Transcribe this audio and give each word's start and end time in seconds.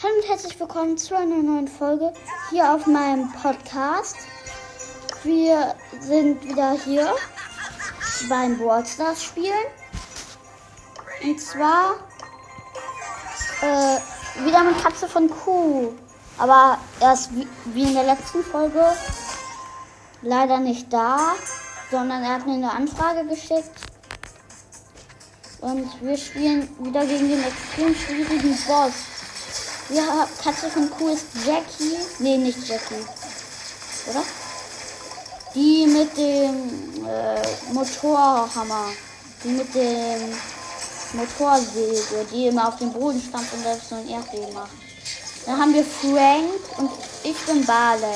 Hallo 0.00 0.14
und 0.14 0.28
herzlich 0.28 0.60
willkommen 0.60 0.96
zu 0.96 1.16
einer 1.16 1.42
neuen 1.42 1.66
Folge 1.66 2.12
hier 2.50 2.72
auf 2.72 2.86
meinem 2.86 3.32
Podcast. 3.32 4.14
Wir 5.24 5.74
sind 5.98 6.44
wieder 6.44 6.78
hier 6.84 7.12
beim 8.28 8.60
Worldstars 8.60 9.24
spielen. 9.24 9.66
Und 11.24 11.40
zwar 11.40 11.96
äh, 13.60 14.44
wieder 14.44 14.62
mit 14.62 14.80
Katze 14.80 15.08
von 15.08 15.28
Kuh. 15.28 15.92
Aber 16.38 16.78
erst 17.00 17.34
wie, 17.34 17.48
wie 17.64 17.82
in 17.82 17.94
der 17.94 18.04
letzten 18.04 18.44
Folge 18.44 18.84
leider 20.22 20.60
nicht 20.60 20.92
da, 20.92 21.34
sondern 21.90 22.22
er 22.22 22.34
hat 22.34 22.46
mir 22.46 22.54
eine 22.54 22.70
Anfrage 22.70 23.26
geschickt. 23.26 23.80
Und 25.60 25.88
wir 26.00 26.16
spielen 26.16 26.68
wieder 26.78 27.04
gegen 27.04 27.30
den 27.30 27.42
extrem 27.42 27.92
schwierigen 27.96 28.56
Boss. 28.68 29.17
Ja, 29.90 30.28
Katze 30.42 30.68
von 30.68 30.90
Kuh 30.90 31.08
ist 31.08 31.24
Jackie. 31.46 31.96
Nee, 32.18 32.36
nicht 32.36 32.68
Jackie. 32.68 33.06
Oder? 34.10 34.22
Die 35.54 35.86
mit 35.86 36.14
dem 36.14 37.06
äh, 37.06 37.72
Motorhammer. 37.72 38.90
Die 39.42 39.48
mit 39.48 39.74
dem 39.74 40.34
Motorsäge, 41.14 42.26
die 42.30 42.48
immer 42.48 42.68
auf 42.68 42.76
dem 42.76 42.92
Boden 42.92 43.22
stampft 43.26 43.54
und 43.54 43.62
selbst 43.62 43.88
so 43.88 43.94
ein 43.94 44.08
Erdbeben 44.08 44.52
macht. 44.52 44.72
Dann 45.46 45.58
haben 45.58 45.72
wir 45.72 45.84
Frank 45.84 46.78
und 46.78 46.90
ich 47.24 47.36
bin 47.46 47.64
Barley. 47.64 48.06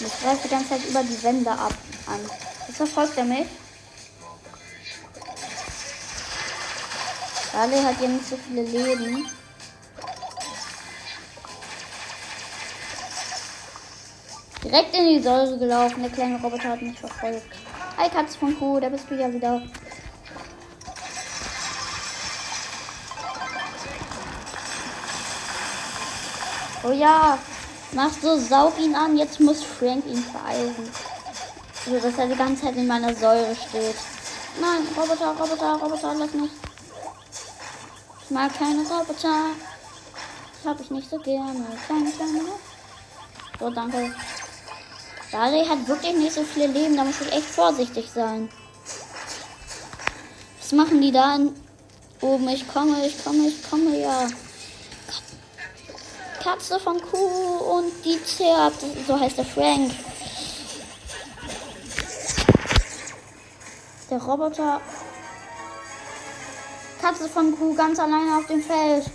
Ich 0.00 0.20
greife 0.22 0.40
die 0.44 0.48
ganze 0.48 0.68
Zeit 0.68 0.84
über 0.86 1.02
die 1.02 1.22
Wände 1.22 1.50
ab 1.50 1.72
an. 2.06 2.20
Jetzt 2.66 2.76
verfolgt 2.76 3.16
er 3.16 3.24
mich. 3.24 3.46
Barley 7.52 7.82
hat 7.82 8.00
ja 8.00 8.08
nicht 8.08 8.26
so 8.26 8.36
viele 8.36 8.62
Leben. 8.62 9.26
Direkt 14.62 14.94
in 14.94 15.08
die 15.08 15.20
Säure 15.22 15.58
gelaufen. 15.58 16.02
Der 16.02 16.12
kleine 16.12 16.40
Roboter 16.40 16.70
hat 16.70 16.82
mich 16.82 16.98
verfolgt. 16.98 17.46
Hi 17.96 18.08
Katze 18.10 18.38
von 18.38 18.58
Kuh, 18.58 18.78
da 18.80 18.88
bist 18.88 19.10
du 19.10 19.14
ja 19.14 19.32
wieder. 19.32 19.62
Oh 26.84 26.92
ja, 26.92 27.38
mach 27.92 28.10
so, 28.12 28.38
saug 28.38 28.78
ihn 28.78 28.94
an. 28.94 29.16
Jetzt 29.16 29.40
muss 29.40 29.62
Frank 29.62 30.06
ihn 30.06 30.22
vereisen. 30.22 30.90
So, 31.86 31.98
dass 31.98 32.18
er 32.18 32.26
die 32.26 32.36
ganze 32.36 32.64
Zeit 32.64 32.76
in 32.76 32.86
meiner 32.86 33.14
Säure 33.14 33.54
steht. 33.56 33.96
Nein, 34.60 34.86
Roboter, 34.96 35.30
Roboter, 35.30 35.74
Roboter, 35.74 36.14
lass 36.14 36.34
mich. 36.34 36.50
Mag 38.30 38.52
keine 38.58 38.82
Roboter. 38.82 39.52
Das 40.52 40.70
habe 40.70 40.82
ich 40.82 40.90
nicht 40.90 41.08
so 41.08 41.18
gerne. 41.18 41.64
Kleine, 41.86 42.10
kleine. 42.10 42.40
So, 43.58 43.70
danke. 43.70 44.14
Barley 45.32 45.64
hat 45.64 45.88
wirklich 45.88 46.14
nicht 46.14 46.32
so 46.32 46.42
viele 46.42 46.66
Leben. 46.66 46.96
Da 46.96 47.04
muss 47.04 47.20
ich 47.22 47.32
echt 47.32 47.46
vorsichtig 47.46 48.10
sein. 48.14 48.50
Was 50.60 50.72
machen 50.72 51.00
die 51.00 51.10
da 51.10 51.38
oben? 52.20 52.48
Ich 52.48 52.68
komme, 52.68 53.06
ich 53.06 53.24
komme, 53.24 53.48
ich 53.48 53.70
komme, 53.70 53.98
ja. 53.98 54.28
Katze 56.42 56.78
von 56.78 57.00
Kuh 57.00 57.78
und 57.78 57.92
die 58.04 58.22
zerrt. 58.24 58.74
So 59.06 59.18
heißt 59.18 59.38
der 59.38 59.46
Frank. 59.46 59.90
Der 64.10 64.22
Roboter. 64.22 64.80
Katze 67.08 67.26
von 67.26 67.56
Kuh 67.56 67.74
ganz 67.74 67.98
alleine 67.98 68.36
auf 68.36 68.46
dem 68.48 68.62
Feld. 68.62 69.06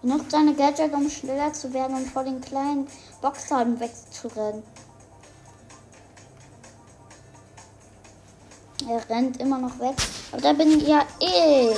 Benutzt 0.00 0.30
seine 0.30 0.54
Gadget, 0.54 0.94
um 0.94 1.10
schneller 1.10 1.52
zu 1.52 1.74
werden 1.74 1.94
und 1.94 2.08
vor 2.08 2.24
den 2.24 2.40
kleinen 2.40 2.88
Boxteilen 3.20 3.78
wegzurennen. 3.78 4.62
Er 8.88 9.10
rennt 9.14 9.36
immer 9.40 9.58
noch 9.58 9.78
weg. 9.78 9.94
Aber 10.32 10.40
da 10.40 10.54
bin 10.54 10.80
ja 10.86 11.02
ich. 11.18 11.76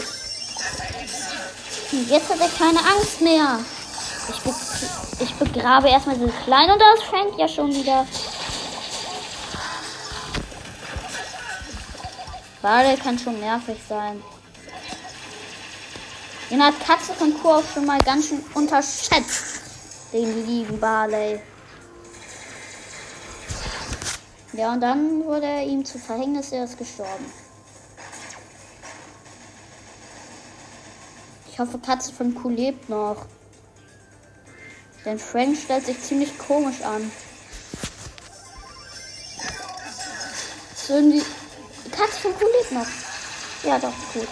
Und 1.93 2.09
jetzt 2.09 2.31
hat 2.31 2.39
er 2.39 2.49
keine 2.49 2.79
Angst 2.79 3.21
mehr. 3.21 3.59
Ich, 4.29 4.41
be 4.43 4.55
ich 5.19 5.35
begrabe 5.35 5.89
erstmal 5.89 6.17
diese 6.17 6.31
Kleinen 6.45 6.75
und 6.75 6.81
das 6.81 7.03
fängt 7.03 7.37
ja 7.39 7.49
schon 7.49 7.75
wieder. 7.75 8.07
Barley 12.63 12.97
kann 12.97 13.19
schon 13.19 13.41
nervig 13.41 13.79
sein. 13.89 14.23
Den 16.51 16.63
hat 16.63 16.75
Katze 16.81 17.15
von 17.15 17.33
Kuh 17.41 17.49
auch 17.49 17.65
schon 17.73 17.87
mal 17.87 17.99
ganz 18.01 18.29
schön 18.29 18.45
unterschätzt. 18.55 19.61
Den 20.13 20.47
lieben 20.47 20.79
Barley. 20.79 21.41
Ja, 24.53 24.73
und 24.73 24.81
dann 24.81 25.25
wurde 25.25 25.47
er 25.47 25.63
ihm 25.65 25.85
zu 25.85 25.99
Verhängnis, 25.99 26.51
er 26.51 26.65
ist 26.65 26.77
gestorben. 26.77 27.25
Ich 31.51 31.59
hoffe, 31.59 31.79
Katze 31.79 32.13
von 32.13 32.35
Kuh 32.35 32.49
lebt 32.49 32.89
noch. 32.89 33.27
Denn 35.05 35.19
Frank 35.19 35.57
stellt 35.57 35.87
sich 35.87 36.03
ziemlich 36.03 36.37
komisch 36.37 36.83
an. 36.83 37.11
So 40.75 40.99
von 42.09 42.33
Kuh 42.35 42.47
lebt 42.59 42.73
noch. 42.73 42.87
Ja, 43.65 43.79
doch, 43.79 43.93
gut. 44.15 44.29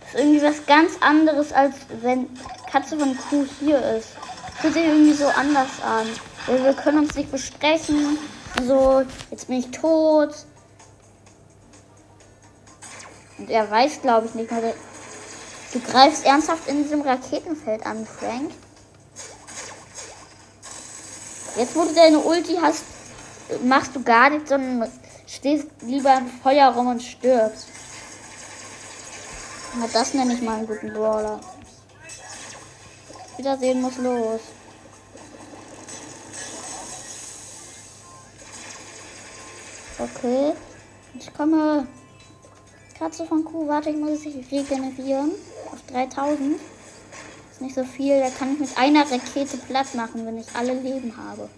Das 0.00 0.14
ist 0.14 0.20
irgendwie 0.20 0.42
was 0.42 0.66
ganz 0.66 0.92
anderes, 1.00 1.52
als 1.52 1.74
wenn 2.02 2.28
Katze 2.70 2.98
von 2.98 3.16
Kuh 3.16 3.46
hier 3.60 3.78
ist. 3.96 4.08
Fühlt 4.60 4.74
sich 4.74 4.84
irgendwie 4.84 5.12
so 5.12 5.26
anders 5.28 5.68
an. 5.82 6.06
Wir 6.46 6.74
können 6.74 6.98
uns 6.98 7.14
nicht 7.14 7.30
besprechen. 7.30 8.18
So, 8.66 9.02
jetzt 9.30 9.46
bin 9.46 9.58
ich 9.58 9.70
tot. 9.70 10.34
Und 13.38 13.48
er 13.48 13.70
weiß, 13.70 14.02
glaube 14.02 14.26
ich, 14.26 14.34
nicht 14.34 14.50
mehr. 14.50 14.74
Du 15.72 15.80
greifst 15.80 16.26
ernsthaft 16.26 16.68
in 16.68 16.82
diesem 16.82 17.02
Raketenfeld 17.02 17.86
an, 17.86 18.06
Frank. 18.06 18.50
Jetzt, 21.56 21.74
wo 21.74 21.84
du 21.84 21.94
deine 21.94 22.18
Ulti 22.18 22.58
hast, 22.60 22.84
machst 23.64 23.94
du 23.94 24.02
gar 24.02 24.30
nichts, 24.30 24.50
sondern 24.50 24.90
stehst 25.30 25.68
lieber 25.82 26.16
im 26.18 26.26
Feuer 26.26 26.68
rum 26.68 26.88
und 26.88 27.02
stirbst. 27.02 27.68
Na, 29.78 29.86
das 29.92 30.14
nenne 30.14 30.34
ich 30.34 30.42
mal 30.42 30.58
einen 30.58 30.66
guten 30.66 30.92
Brawler. 30.92 31.40
Wiedersehen 33.36 33.80
muss 33.80 33.96
los. 33.98 34.40
Okay. 39.98 40.52
Ich 41.18 41.32
komme. 41.32 41.86
Katze 42.98 43.24
von 43.24 43.44
Kuh, 43.44 43.66
warte, 43.66 43.90
ich 43.90 43.96
muss 43.96 44.20
sich 44.20 44.34
regenerieren. 44.50 45.32
Auf 45.72 45.80
3000. 45.90 46.60
Ist 47.52 47.60
nicht 47.60 47.74
so 47.74 47.84
viel. 47.84 48.20
Da 48.20 48.28
kann 48.30 48.54
ich 48.54 48.60
mit 48.60 48.76
einer 48.76 49.10
Rakete 49.10 49.56
platt 49.56 49.94
machen, 49.94 50.26
wenn 50.26 50.38
ich 50.38 50.46
alle 50.54 50.74
Leben 50.74 51.14
habe. 51.16 51.48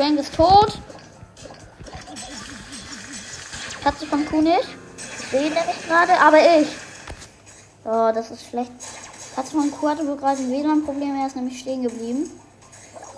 Frank 0.00 0.18
ist 0.18 0.34
tot. 0.34 0.78
Katze 3.84 4.06
von 4.06 4.24
Kuh 4.24 4.40
nicht. 4.40 4.66
Ich 4.96 5.28
sehe 5.28 5.50
nämlich 5.50 5.86
gerade, 5.86 6.18
aber 6.18 6.38
ich. 6.38 6.68
Oh, 7.84 8.10
das 8.14 8.30
ist 8.30 8.48
schlecht. 8.48 8.72
Katze 9.34 9.50
von 9.52 9.70
Kuh 9.70 9.90
hatte 9.90 10.06
wohl 10.06 10.16
gerade 10.16 10.40
ein 10.40 10.50
WLAN-Problem. 10.50 11.20
Er 11.20 11.26
ist 11.26 11.36
nämlich 11.36 11.60
stehen 11.60 11.82
geblieben. 11.82 12.30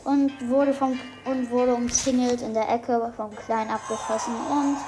Und 0.02 0.32
wurde, 0.49 0.75
vom, 0.75 0.99
und 1.25 1.50
wurde 1.50 1.73
umzingelt 1.73 2.43
in 2.43 2.52
der 2.52 2.69
Ecke 2.69 3.12
vom 3.17 3.32
Kleinen 3.37 3.70
abgeschossen. 3.70 4.34
Und 4.50 4.79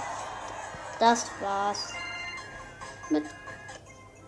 das 0.98 1.26
war's. 1.40 1.92
Mit 3.08 3.22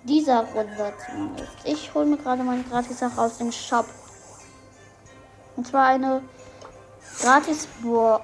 dieser 0.04 0.44
Runde 0.54 0.94
zumindest. 1.04 1.50
Ich 1.64 1.92
hole 1.92 2.06
mir 2.06 2.18
gerade 2.18 2.44
meine 2.44 2.62
Gratis-Sache 2.62 3.20
aus 3.20 3.38
dem 3.38 3.50
Shop. 3.50 3.86
Und 5.56 5.66
zwar 5.66 5.86
eine 5.86 6.22
Gratis 7.20 7.66
Brawl. 7.82 8.20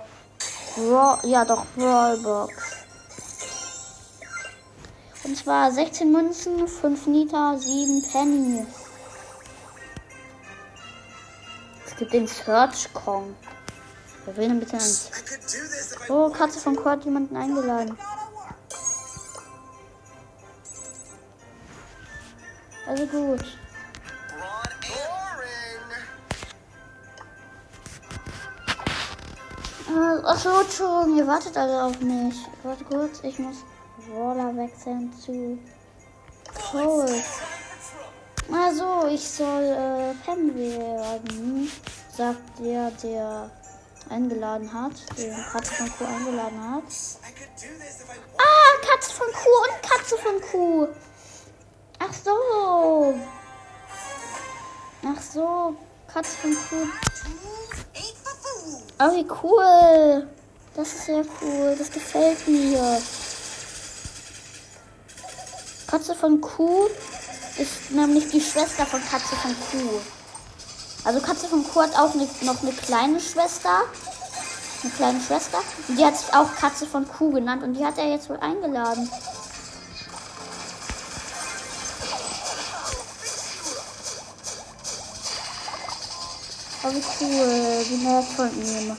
Bra 0.76 1.18
ja, 1.24 1.44
doch, 1.44 1.66
Brawlbox. 1.76 2.54
Und 5.24 5.36
zwar 5.36 5.70
16 5.70 6.10
Münzen, 6.10 6.66
5 6.66 7.06
Nita, 7.06 7.56
7 7.58 8.02
Penny. 8.10 8.66
Es 11.86 11.96
gibt 11.96 12.12
den 12.12 12.26
Search 12.26 12.92
Kong. 12.94 13.34
Wer 14.24 14.36
will 14.36 14.48
denn 14.48 14.60
bitte 14.60 14.76
ein. 14.76 14.90
Oh, 16.08 16.30
Katze 16.30 16.58
von 16.58 16.76
Kurt 16.76 17.04
jemanden 17.04 17.36
eingeladen. 17.36 17.96
Also 22.86 23.06
gut. 23.06 23.44
Achso, 29.92 30.60
Entschuldigung, 30.60 31.18
ihr 31.18 31.26
wartet 31.26 31.54
alle 31.56 31.84
auf 31.84 32.00
mich. 32.00 32.36
Warte 32.62 32.84
kurz, 32.84 33.20
ich 33.22 33.38
muss 33.38 33.56
Roller 34.10 34.56
wechseln 34.56 35.12
zu 35.12 35.58
Cold. 36.70 37.22
Also, 38.50 39.06
ich 39.08 39.28
soll 39.28 39.62
äh, 39.62 40.14
Pam 40.24 40.54
werden, 40.54 41.70
sagt 42.16 42.58
der, 42.58 42.90
der 43.02 43.50
eingeladen 44.08 44.72
hat, 44.72 44.92
den 45.18 45.34
Katze 45.52 45.74
von 45.74 45.92
Kuh 45.92 46.04
eingeladen 46.04 46.74
hat. 46.74 46.84
Ah, 48.38 48.86
Katze 48.86 49.12
von 49.12 49.26
Kuh 49.26 49.62
und 49.62 49.90
Katze 49.90 50.16
von 50.16 50.40
Kuh. 50.40 50.88
Ach 51.98 52.14
so. 52.14 53.14
Ach 55.04 55.20
so, 55.20 55.76
Katze 56.12 56.36
von 56.38 56.54
Kuh. 56.54 56.88
Oh, 59.04 59.12
wie 59.16 59.26
cool. 59.42 60.28
Das 60.76 60.92
ist 60.92 61.06
sehr 61.06 61.24
cool. 61.40 61.74
Das 61.76 61.90
gefällt 61.90 62.46
mir. 62.46 63.02
Katze 65.88 66.14
von 66.14 66.40
Kuh 66.40 66.86
ist 67.58 67.90
nämlich 67.90 68.30
die 68.30 68.40
Schwester 68.40 68.86
von 68.86 69.00
Katze 69.04 69.34
von 69.34 69.50
Kuh. 69.70 70.00
Also 71.04 71.20
Katze 71.20 71.48
von 71.48 71.64
Kuh 71.64 71.82
hat 71.82 71.98
auch 71.98 72.14
noch 72.14 72.62
eine 72.62 72.72
kleine 72.72 73.18
Schwester. 73.18 73.82
Eine 74.84 74.92
kleine 74.92 75.20
Schwester. 75.20 75.58
Und 75.88 75.98
die 75.98 76.04
hat 76.04 76.16
sich 76.16 76.32
auch 76.32 76.54
Katze 76.54 76.86
von 76.86 77.08
Kuh 77.08 77.32
genannt. 77.32 77.64
Und 77.64 77.74
die 77.74 77.84
hat 77.84 77.98
er 77.98 78.08
jetzt 78.08 78.30
wohl 78.30 78.38
eingeladen. 78.38 79.10
Oh, 86.84 86.88
wie 86.90 87.02
cool. 87.20 87.84
Wie 87.88 87.96
nett 88.04 88.24
von 88.24 88.50
ihm. 88.60 88.96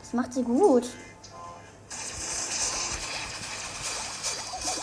Das 0.00 0.12
macht 0.12 0.32
sie 0.32 0.42
gut. 0.42 0.86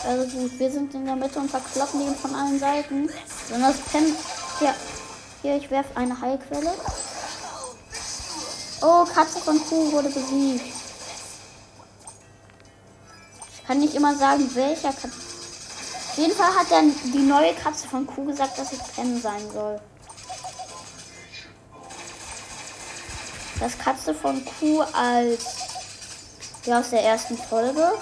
Also 0.04 0.38
gut, 0.38 0.58
wir 0.58 0.70
sind 0.70 0.94
in 0.94 1.04
der 1.06 1.16
Mitte 1.16 1.38
und 1.38 1.50
verkloppen 1.50 2.00
ihn 2.00 2.16
von 2.16 2.34
allen 2.34 2.58
Seiten. 2.58 3.08
Das 3.48 3.76
Pen. 3.92 4.14
Ja. 4.60 4.74
Hier, 5.42 5.56
ich 5.56 5.70
werfe 5.70 5.96
eine 5.96 6.20
Heilquelle. 6.20 6.72
Oh, 8.82 9.04
Katze 9.04 9.38
von 9.38 9.58
Kuh 9.68 9.92
wurde 9.92 10.10
besiegt. 10.10 10.74
Ich 13.54 13.66
kann 13.66 13.78
nicht 13.78 13.94
immer 13.94 14.14
sagen, 14.16 14.50
welcher 14.54 14.92
Katze. 14.92 15.08
Auf 15.08 16.18
jeden 16.18 16.34
Fall 16.34 16.54
hat 16.54 16.70
dann 16.70 16.94
die 17.04 17.22
neue 17.22 17.54
Katze 17.54 17.88
von 17.88 18.06
Kuh 18.06 18.26
gesagt, 18.26 18.58
dass 18.58 18.72
ich 18.72 18.80
Pen 18.94 19.20
sein 19.22 19.50
soll. 19.52 19.80
Das 23.60 23.78
Katze 23.78 24.14
von 24.14 24.42
Kuh 24.44 24.80
als 24.92 25.44
ja 26.64 26.80
aus 26.80 26.90
der 26.90 27.04
ersten 27.04 27.36
Folge. 27.36 27.92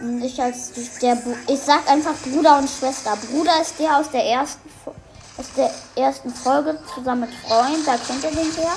Und 0.00 0.22
ich 0.22 0.40
als 0.40 0.72
der 1.00 1.18
ich 1.48 1.58
sag 1.58 1.88
einfach 1.90 2.14
Bruder 2.22 2.58
und 2.58 2.68
Schwester. 2.68 3.16
Bruder 3.30 3.60
ist 3.62 3.78
der 3.78 3.98
aus 3.98 4.10
der 4.10 4.24
ersten 4.24 4.68
aus 5.38 5.46
der 5.56 5.70
ersten 5.96 6.30
Folge 6.30 6.78
zusammen 6.94 7.22
mit 7.22 7.34
Freund, 7.34 7.86
da 7.86 7.96
kennt 7.96 8.24
ihr 8.24 8.30
den 8.30 8.52
her. 8.52 8.72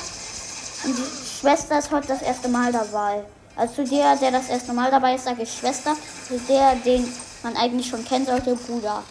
Und 0.86 0.98
die 0.98 1.40
Schwester 1.40 1.80
ist 1.80 1.92
heute 1.92 2.08
das 2.08 2.22
erste 2.22 2.50
Mal 2.50 2.72
dabei. 2.72 3.24
Also 3.56 3.84
der, 3.84 4.16
der 4.16 4.32
das 4.32 4.50
erste 4.50 4.74
Mal 4.74 4.92
dabei 4.92 5.16
ist, 5.16 5.26
sage 5.26 5.44
ich 5.44 5.54
Schwester. 5.54 5.96
Zu 6.28 6.40
der, 6.48 6.76
den 6.76 7.06
man 7.44 7.56
eigentlich 7.56 7.88
schon 7.88 8.04
kennt, 8.06 8.28
sollte 8.28 8.56
Bruder. 8.56 9.04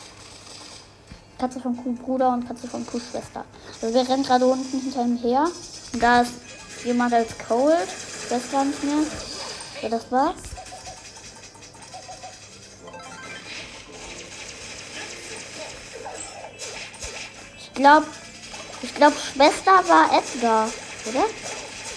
Katze 1.39 1.61
von 1.61 1.77
Kuh 1.77 1.93
Bruder 1.93 2.33
und 2.33 2.47
Katze 2.47 2.67
von 2.67 2.85
Kuh 2.87 2.99
Schwester. 2.99 3.45
Also 3.81 3.95
wir 3.95 4.09
rennen 4.09 4.25
gerade 4.25 4.45
unten 4.45 4.81
hinter 4.81 5.03
ihm 5.03 5.17
her. 5.17 5.47
Und 5.93 6.03
da 6.03 6.23
ist 6.23 6.33
jemand 6.85 7.15
als 7.15 7.29
Cold. 7.47 7.89
Ich 8.25 8.31
weiß 8.31 8.51
gar 8.51 8.65
nicht 8.65 8.83
mehr, 8.83 8.99
wer 9.81 9.91
das 9.91 10.11
war. 10.11 10.35
Ich 17.61 17.75
glaube, 17.75 18.07
ich 18.83 18.95
glaube, 18.95 19.17
Schwester 19.17 19.89
war 19.89 20.11
Edgar, 20.13 20.69
oder? 21.09 21.25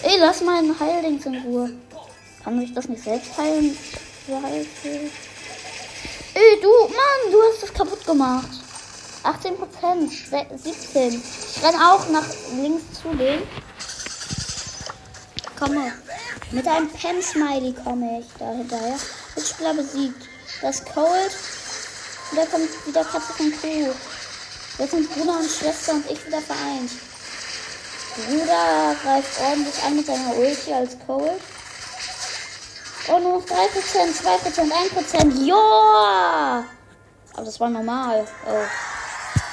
Ey, 0.04 0.18
lass 0.20 0.42
mal 0.42 0.64
ein 0.64 0.80
Heildings 0.80 1.26
in 1.26 1.42
Ruhe. 1.42 1.72
Kann 2.44 2.60
sich 2.60 2.74
das 2.74 2.88
nicht 2.88 3.04
selbst 3.04 3.36
heilen? 3.38 3.76
Ey, 6.34 6.62
du, 6.62 6.70
Mann, 6.70 7.32
du 7.32 7.42
hast 7.42 7.64
das 7.64 7.74
kaputt 7.74 8.06
gemacht. 8.06 8.61
18 9.24 9.58
Prozent, 9.58 10.12
17. 10.12 11.14
Ich 11.14 11.64
renne 11.64 11.92
auch 11.92 12.10
nach 12.10 12.26
links 12.56 13.02
zu 13.02 13.10
dem. 13.16 13.42
Komme. 15.60 15.94
Mit 16.52 16.68
einem 16.68 16.90
Pen-Smiley 16.90 17.74
komme 17.84 18.20
ich 18.20 18.26
da 18.40 18.52
hinterher. 18.52 18.98
Mitspieler 19.36 19.74
besiegt. 19.76 20.28
Das 20.62 20.84
Cold. 20.86 21.32
Und 22.32 22.38
da 22.38 22.46
kommt 22.46 22.88
wieder 22.88 23.04
Katze 23.04 23.34
von 23.34 23.52
Kuh. 23.62 23.94
Jetzt 24.78 24.92
sind 24.92 25.12
Bruder 25.12 25.38
und 25.38 25.50
Schwester 25.50 25.94
und 25.94 26.10
ich 26.10 26.26
wieder 26.26 26.42
vereint. 26.42 26.92
Bruder 28.16 28.96
greift 29.04 29.40
ordentlich 29.40 29.84
an 29.84 29.96
mit 29.96 30.06
seiner 30.06 30.36
Ulti 30.36 30.74
als 30.74 30.98
Cold. 31.06 31.40
Oh, 33.08 33.20
nur 33.20 33.40
noch 33.40 33.46
3%, 33.46 33.56
2%, 34.24 34.72
1%. 35.14 35.46
Ja! 35.46 36.64
Aber 37.34 37.46
das 37.46 37.60
war 37.60 37.70
normal. 37.70 38.28
Oh. 38.48 38.91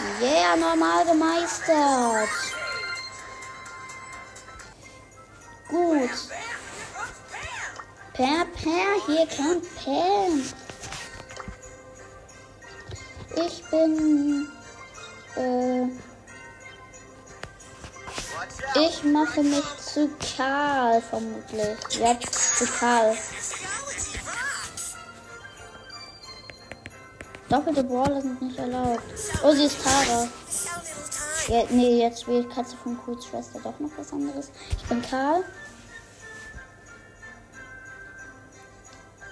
Yeah, 0.01 0.55
normal 0.55 1.05
gemeistert. 1.07 2.29
Gut. 5.69 6.11
Per, 8.13 8.45
per, 8.45 9.07
hier 9.07 9.27
kommt 9.27 9.65
Pam. 9.75 10.45
Ich 13.45 13.65
bin. 13.71 14.49
Äh, 15.37 15.89
ich 18.81 19.03
mache 19.03 19.43
mich 19.43 19.65
zu 19.85 20.09
Karl 20.37 21.03
vermutlich. 21.03 21.77
Ja, 21.99 22.17
zu 22.21 22.67
Karl. 22.67 23.17
Doppelte 27.49 27.83
Brawler 27.83 28.21
sind 28.21 28.43
nicht 28.43 28.59
erlaubt. 28.59 29.03
Oh, 29.43 29.53
sie 29.53 29.65
ist 29.65 29.79
Tara. 29.83 30.29
Ja, 31.49 31.65
nee, 31.71 32.03
jetzt 32.03 32.23
spielt 32.23 32.51
Katze 32.51 32.77
von 32.77 32.99
Kuhs 32.99 33.25
Schwester 33.25 33.59
doch 33.65 33.79
noch 33.81 33.91
was 33.97 34.13
anderes. 34.13 34.51
Ich 34.71 34.85
bin 34.85 35.01
Karl. 35.01 35.43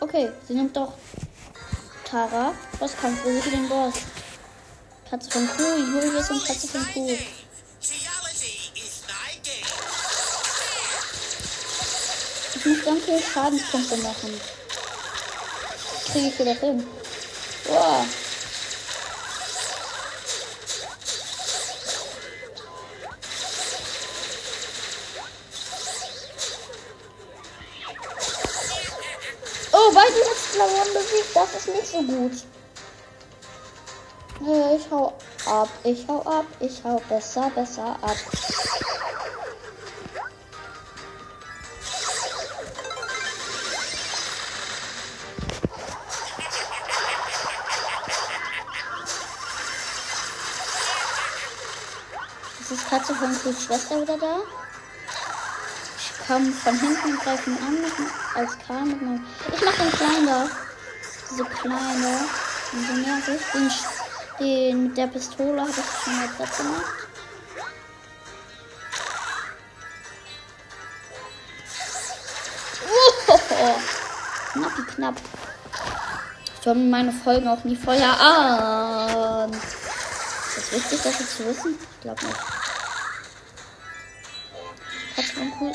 Okay, 0.00 0.30
sie 0.48 0.54
nimmt 0.54 0.74
doch 0.74 0.94
Tara. 2.04 2.54
Was 2.78 2.96
kann 2.96 3.14
für 3.16 3.38
sie 3.40 3.50
den 3.50 3.68
Boss? 3.68 3.94
Katze 5.10 5.30
von 5.30 5.46
Kuh, 5.46 5.76
Julius 5.76 6.30
und 6.30 6.44
Katze 6.44 6.68
von 6.68 6.86
Kuh. 6.94 7.18
Ich 12.54 12.66
muss 12.66 12.84
ganz 12.84 13.04
viele 13.04 13.20
Schadenspunkte 13.20 13.96
machen. 13.98 14.40
Kriege 16.06 16.28
ich 16.28 16.38
wieder 16.38 16.54
hin. 16.54 16.86
Boah. 17.68 18.04
Oh, 29.72 29.92
beide 29.92 30.20
Explosionen 30.20 30.94
besiegt. 30.94 31.34
Das 31.34 31.54
ist 31.54 31.68
nicht 31.68 31.86
so 31.86 32.02
gut. 32.02 32.32
Ich 34.78 34.90
hau 34.90 35.18
ab, 35.46 35.68
ich 35.82 36.06
hau 36.06 36.20
ab, 36.22 36.44
ich 36.60 36.84
hau 36.84 37.00
besser, 37.08 37.50
besser 37.54 37.96
ab. 38.02 38.16
Katze 52.74 53.14
von 53.14 53.32
Chris 53.40 53.64
Schwester 53.64 54.02
wieder 54.02 54.18
da. 54.18 54.38
Ich 55.98 56.26
komme 56.26 56.50
von 56.50 56.78
hinten 56.78 57.12
und 57.12 57.20
greife 57.20 57.50
ihn 57.50 57.58
an 57.58 57.76
als 58.34 58.58
Karl 58.66 58.84
mit 58.86 59.02
meinem. 59.02 59.24
Ich 59.54 59.64
mach 59.64 59.72
den 59.74 59.90
kleinen 59.92 60.26
da. 60.26 60.48
Diese 61.30 61.44
kleine. 61.44 62.18
Und 62.72 62.86
so 62.86 62.92
nervig. 62.94 63.40
Den, 63.54 63.70
den 64.40 64.82
mit 64.88 64.96
der 64.96 65.06
Pistole 65.06 65.60
habe 65.60 65.70
ich 65.70 66.04
schon 66.04 66.18
mal 66.18 66.28
Platz 66.28 66.56
gemacht. 66.56 66.84
Oh, 73.28 73.74
knapp, 74.52 74.88
knapp. 74.94 75.14
Ich 76.60 76.66
höre 76.66 76.74
meine 76.74 77.12
Folgen 77.12 77.46
auch 77.46 77.62
nie 77.62 77.76
vorher 77.76 78.20
an. 78.20 79.52
Ist 80.56 80.72
das 80.72 80.72
wichtig, 80.72 81.00
das 81.02 81.18
jetzt 81.20 81.36
zu 81.36 81.46
wissen? 81.46 81.78
Ich 81.78 82.00
glaube 82.00 82.24
nicht. 82.24 82.38
Katze 85.14 85.34
von 85.34 85.50
Kuh. 85.58 85.72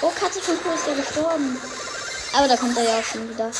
Oh, 0.00 0.12
Katze 0.18 0.40
von 0.40 0.62
Kuh 0.62 0.72
ist 0.72 0.86
ja 0.86 0.94
gestorben. 0.94 1.58
Aber 2.32 2.48
da 2.48 2.56
kommt 2.56 2.76
er 2.78 2.84
ja 2.84 2.98
auch 2.98 3.04
schon 3.04 3.28
wieder. 3.28 3.50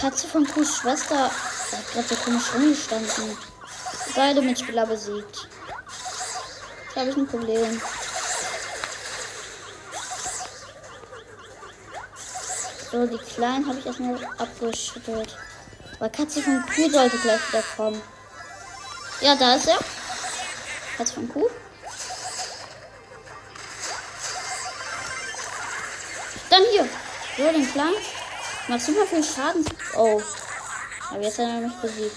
Katze 0.00 0.28
von 0.28 0.46
Kuhs 0.46 0.76
Schwester 0.76 1.24
hat 1.24 1.92
gerade 1.92 2.08
so 2.08 2.14
komisch 2.16 2.52
rumgestanden. 2.54 3.38
Beide 4.14 4.42
Mitspieler 4.42 4.86
besiegt. 4.86 5.48
Da 6.94 7.00
habe 7.00 7.10
ich 7.10 7.16
ein 7.16 7.26
Problem. 7.26 7.80
So, 12.90 13.04
die 13.06 13.18
Kleinen 13.18 13.66
habe 13.66 13.78
ich 13.78 13.86
erstmal 13.86 14.14
abgeschüttelt. 14.38 15.36
Aber 15.98 16.08
Katze 16.08 16.40
von 16.40 16.64
Kuh 16.66 16.88
sollte 16.90 17.18
gleich 17.18 17.40
wieder 17.48 17.64
kommen. 17.76 18.00
Ja, 19.20 19.34
da 19.34 19.54
ist 19.56 19.66
er. 19.66 19.78
Katze 20.96 21.14
von 21.14 21.28
Kuh. 21.28 21.48
Dann 26.48 26.62
hier. 26.70 26.88
So, 27.36 27.52
den 27.52 27.72
Kleinen. 27.72 27.96
Macht 28.68 28.82
super 28.82 29.06
viel 29.06 29.24
Schaden. 29.24 29.64
Oh. 29.96 30.22
Aber 31.10 31.22
jetzt 31.22 31.38
hat 31.38 31.46
er 31.46 31.60
mich 31.60 31.74
besiegt. 31.76 32.16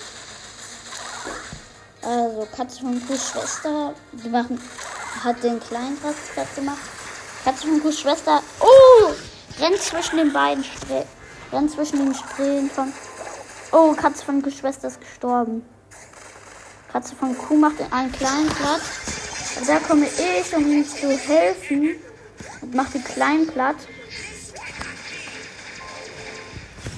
Also, 2.02 2.48
Katze 2.56 2.82
von 2.82 3.08
Kuhs 3.08 3.32
Schwester. 3.32 3.94
Die 4.12 4.30
machen, 4.30 4.62
hat 5.24 5.44
den 5.44 5.60
kleinen 5.60 5.98
Platz 6.00 6.56
gemacht. 6.56 6.78
Katze 7.44 7.68
von 7.68 7.82
Kuhs 7.82 8.00
Schwester. 8.00 8.44
Oh! 8.60 9.14
Rennt 9.60 9.82
zwischen 9.82 10.18
den 10.18 10.32
beiden. 10.32 10.63
Rennt 11.51 11.72
zwischen 11.72 12.00
den 12.00 12.16
Strähnen 12.16 12.70
von. 12.70 12.94
Oh, 13.72 13.94
Katze 13.94 14.25
von 14.25 14.42
Kuhs 14.42 14.58
Schwester 14.58 14.88
ist 14.88 15.01
gestorben. 15.01 15.66
Katze 16.92 17.16
von 17.16 17.38
Kuh 17.38 17.58
macht 17.58 17.75
einen 17.92 18.12
kleinen 18.12 18.50
Platz. 18.50 19.66
Da 19.68 19.80
komme 19.80 20.06
ich, 20.06 20.56
um 20.56 20.66
ihm 20.66 20.88
zu 20.88 21.10
helfen. 21.12 21.96
Und 22.62 22.74
mache 22.74 22.94
den 22.94 23.04
kleinen 23.04 23.48
Platz. 23.48 23.84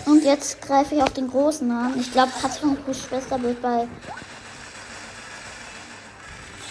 Und 0.06 0.24
jetzt 0.24 0.62
greife 0.62 0.96
ich 0.96 1.02
auf 1.02 1.14
den 1.14 1.30
großen 1.30 1.70
an. 1.72 2.00
Ich 2.00 2.12
glaube, 2.12 2.32
Katze 2.42 2.60
von 2.60 2.86
Kuhs 2.86 3.04
Schwester 3.04 3.42
wird 3.42 3.62
bei. 3.62 3.88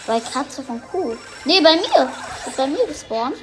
Bei 0.06 0.20
Katze 0.20 0.62
von 0.62 0.80
Kuh. 0.90 1.16
Nee, 1.44 1.60
bei 1.60 1.74
mir. 1.74 2.12
Bei 2.56 2.66
mir 2.66 2.86
gespawnt. 2.86 3.36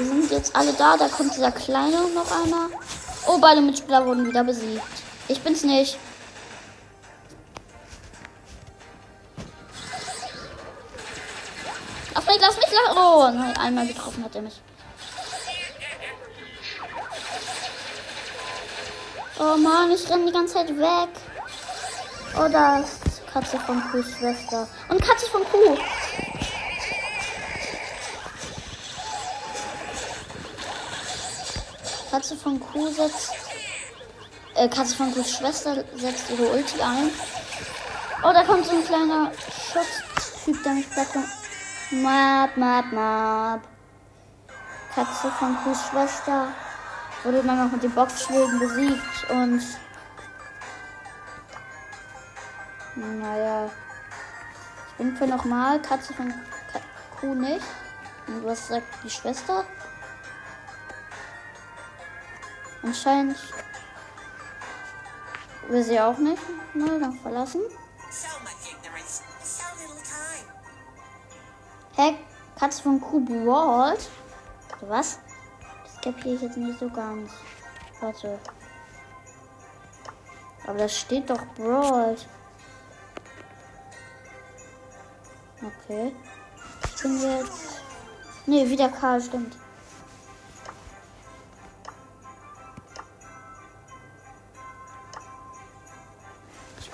Wir 0.00 0.06
sind 0.06 0.30
jetzt 0.30 0.56
alle 0.56 0.72
da. 0.72 0.96
Da 0.96 1.08
kommt 1.08 1.34
dieser 1.36 1.52
kleine 1.52 2.08
noch 2.14 2.30
einer. 2.30 2.70
Oh, 3.26 3.36
beide 3.38 3.60
Mitspieler 3.60 4.06
wurden 4.06 4.26
wieder 4.26 4.42
besiegt. 4.42 4.80
Ich 5.28 5.42
bin's 5.42 5.62
nicht. 5.62 5.98
Ach, 12.14 12.22
lass 12.26 12.56
mich 12.56 12.70
lachen. 12.72 12.96
Oh, 12.96 13.30
nein, 13.30 13.54
einmal 13.58 13.86
getroffen 13.86 14.24
hat 14.24 14.34
er 14.34 14.40
mich. 14.40 14.62
Oh 19.38 19.56
Mann, 19.58 19.90
ich 19.90 20.08
renne 20.08 20.26
die 20.26 20.32
ganze 20.32 20.54
Zeit 20.54 20.68
weg. 20.78 21.10
Oh, 22.38 22.48
da 22.50 22.78
ist 22.78 23.26
Katze 23.30 23.58
von 23.58 23.82
Kuhs 23.90 24.06
Schwester. 24.18 24.66
Und 24.88 25.02
Katze 25.02 25.26
von 25.26 25.44
Kuh. 25.44 25.76
Katze 32.10 32.36
von 32.36 32.58
Kuh 32.58 32.88
setzt. 32.88 33.32
Äh, 34.56 34.68
Katze 34.68 34.96
von 34.96 35.14
Kuhs 35.14 35.36
Schwester 35.36 35.84
setzt 35.94 36.28
ihre 36.30 36.48
Ulti 36.48 36.82
ein. 36.82 37.10
Oh, 38.24 38.32
da 38.32 38.42
kommt 38.42 38.66
so 38.66 38.72
ein 38.72 38.84
kleiner 38.84 39.30
Schutztyp, 39.32 40.60
der 40.64 40.72
mich 40.72 40.90
platt 40.90 41.06
Map, 41.92 42.56
map, 42.56 42.92
map. 42.92 43.60
Katze 44.92 45.30
von 45.38 45.56
Kuhs 45.62 45.78
Schwester 45.88 46.48
wurde 47.22 47.44
dann 47.44 47.64
noch 47.64 47.72
mit 47.72 47.82
den 47.84 47.92
Boxschlägen 47.92 48.58
besiegt 48.58 49.30
und 49.30 49.62
naja. 52.96 53.70
Ich 54.88 54.94
bin 54.96 55.16
für 55.16 55.28
nochmal 55.28 55.80
Katze 55.80 56.12
von 56.12 56.34
Kuh 57.20 57.34
nicht. 57.34 57.64
Und 58.26 58.44
was 58.44 58.66
sagt 58.66 59.04
die 59.04 59.10
Schwester? 59.10 59.64
Anscheinend 62.82 63.36
will 65.68 65.84
sie 65.84 66.00
auch 66.00 66.18
nicht. 66.18 66.42
Dann 66.74 67.18
verlassen. 67.20 67.62
Hä? 71.96 72.16
Katze 72.58 72.82
von 72.82 73.00
Kuh 73.00 73.20
brawlt? 73.20 74.08
Was? 74.80 75.18
kapiere 76.02 76.36
ich 76.36 76.42
jetzt 76.42 76.56
nicht 76.56 76.78
so 76.78 76.88
ganz. 76.88 77.30
Warte. 78.00 78.38
Aber 80.66 80.78
das 80.78 80.98
steht 80.98 81.28
doch 81.28 81.44
Brawl. 81.56 82.16
Okay. 85.58 86.14
Ich 86.84 87.02
bin 87.02 87.20
jetzt. 87.20 87.82
Ne, 88.46 88.68
wieder 88.68 88.88
Karl, 88.88 89.20
stimmt. 89.20 89.56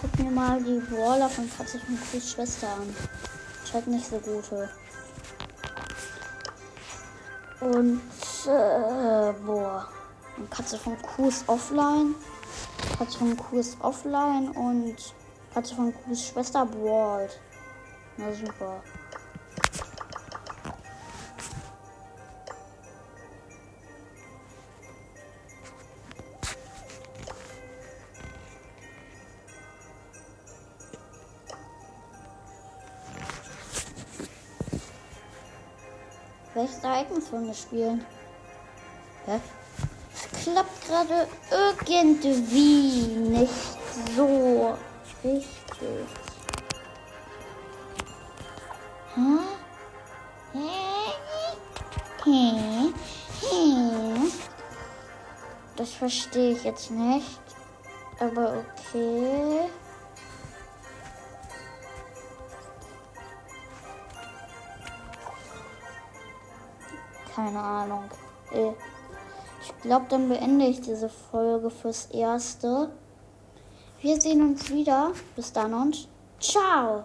Guck 0.01 0.19
mir 0.19 0.31
mal 0.31 0.63
die 0.63 0.79
Brawler 0.79 1.29
von 1.29 1.51
Katze 1.57 1.79
von 1.79 1.99
Chris 2.11 2.33
Schwester 2.33 2.69
an. 2.69 2.95
Scheint 3.65 3.87
nicht 3.87 4.07
so 4.07 4.19
gute. 4.19 4.69
Und 7.61 8.03
äh, 8.47 9.33
boah. 9.45 9.89
Und 10.37 10.51
Katze 10.51 10.79
von 10.79 11.01
Kuh 11.01 11.29
ist 11.29 11.49
offline. 11.49 12.15
Katze 12.99 13.19
von 13.19 13.37
Kuh 13.37 13.59
ist 13.59 13.81
offline 13.81 14.51
und 14.51 14.97
Katze 15.57 15.75
von 15.75 15.95
Kuhs 15.95 16.29
Schwester 16.29 16.67
brawlt. 16.67 17.41
Na 18.19 18.31
super. 18.33 18.83
Welches 36.57 36.83
Ereignis 36.83 37.31
wollen 37.31 37.49
wir 37.49 37.55
spielen? 37.55 38.03
Hä? 39.27 39.39
Es 40.15 40.43
klappt 40.43 40.87
gerade 40.87 41.29
irgendwie 41.51 43.07
nicht 43.29 43.53
so 44.17 44.75
richtig. 45.23 46.07
Hm? 49.15 49.39
Das 55.77 55.93
verstehe 55.93 56.53
ich 56.53 56.65
jetzt 56.65 56.91
nicht. 56.91 57.39
Aber 58.19 58.65
okay. 58.65 59.69
Keine 67.37 67.61
Ahnung. 67.61 68.05
Ich 69.61 69.83
glaube, 69.83 70.07
dann 70.09 70.31
beende 70.31 70.65
ich 70.65 70.81
diese 70.81 71.11
Folge 71.11 71.69
fürs 71.69 72.07
Erste. 72.07 72.89
Wir 74.01 74.19
sehen 74.19 74.41
uns 74.41 74.71
wieder. 74.71 75.13
Bis 75.35 75.53
dann 75.53 75.75
und 75.75 76.09
ciao. 76.41 77.05